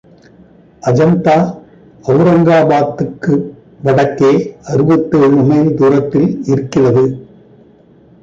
[0.83, 1.35] அஜந்தா
[2.05, 3.33] அவுரங்காபாத்துக்கு
[3.83, 4.31] வடக்கே
[4.67, 7.05] அறுபத்தேழு மைல் தூரத்தில் இருக்கிறது.